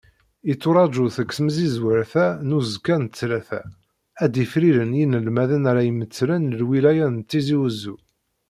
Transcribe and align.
Yetturaǧu 0.47 1.05
seg 1.15 1.29
temsizwert-a 1.37 2.27
n 2.47 2.49
uzekka 2.57 2.95
n 2.97 3.03
ttlata, 3.05 3.61
ad 4.23 4.29
d-ifriren 4.33 4.97
yinelmaden 4.99 5.63
ara 5.71 5.81
imetlen 5.89 6.45
lwilaya 6.59 7.07
n 7.09 7.17
Tizi 7.29 7.57
Uzzu. 7.65 7.95